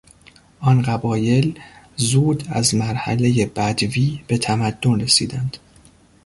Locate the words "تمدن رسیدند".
4.37-5.57